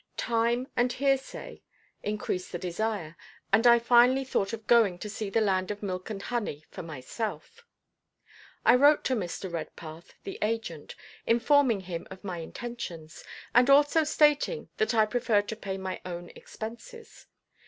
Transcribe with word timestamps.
Time 0.17 0.67
and 0.75 0.91
heresay 0.93 1.61
increased 2.01 2.51
the 2.51 2.57
desire, 2.57 3.15
and 3.53 3.67
I 3.67 3.77
finally 3.77 4.23
thought 4.25 4.51
of 4.51 4.65
going 4.65 4.97
to 4.97 5.07
see 5.07 5.29
the 5.29 5.41
land 5.41 5.69
of 5.69 5.83
milk 5.83 6.09
and 6.09 6.19
honey 6.23 6.65
for 6.71 6.81
myself. 6.81 7.63
I 8.65 8.73
wrote 8.73 9.03
to 9.03 9.15
Mr. 9.15 9.53
Redpath, 9.53 10.15
the 10.23 10.39
agent, 10.41 10.95
informing 11.27 11.81
him 11.81 12.07
of 12.09 12.23
my 12.23 12.39
intentions, 12.39 13.23
and 13.53 13.69
also 13.69 14.03
stating 14.03 14.69
that 14.77 14.95
I 14.95 15.05
preferred 15.05 15.47
to 15.49 15.55
pay 15.55 15.77
my 15.77 16.01
own 16.03 16.31
expenses. 16.35 17.27